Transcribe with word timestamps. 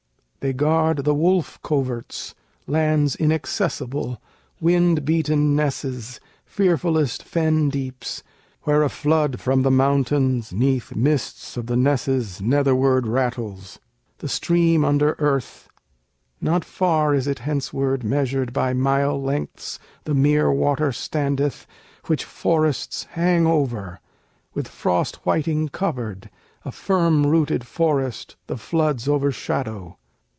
They 0.41 0.53
guard 0.53 1.03
the 1.03 1.13
wolf 1.13 1.61
coverts, 1.61 2.33
Lands 2.65 3.15
inaccessible, 3.15 4.19
wind 4.59 5.05
beaten 5.05 5.55
nesses, 5.55 6.19
Fearfullest 6.47 7.21
fen 7.21 7.69
deeps, 7.69 8.23
where 8.63 8.81
a 8.81 8.89
flood 8.89 9.39
from 9.39 9.61
the 9.61 9.69
mountains 9.69 10.51
'Neath 10.51 10.95
mists 10.95 11.57
of 11.57 11.67
the 11.67 11.75
nesses 11.77 12.41
netherward 12.41 13.05
rattles, 13.05 13.77
The 14.17 14.27
stream 14.27 14.83
under 14.83 15.13
earth: 15.19 15.67
not 16.41 16.65
far 16.65 17.13
is 17.13 17.27
it 17.27 17.37
henceward 17.45 18.03
Measured 18.03 18.51
by 18.51 18.73
mile 18.73 19.21
lengths 19.21 19.77
the 20.05 20.15
mere 20.15 20.51
water 20.51 20.91
standeth, 20.91 21.67
Which 22.07 22.23
forests 22.23 23.03
hang 23.11 23.45
over, 23.45 23.99
with 24.55 24.67
frost 24.67 25.17
whiting 25.17 25.69
covered, 25.69 26.31
A 26.65 26.71
firm 26.71 27.27
rooted 27.27 27.67
forest, 27.67 28.37
the 28.47 28.57
floods 28.57 29.07
overshadow. 29.07 29.97